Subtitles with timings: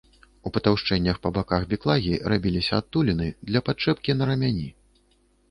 [0.49, 4.67] У патаўшчэннях па баках біклагі рабіліся адтуліны для падчэпкі на рамяні.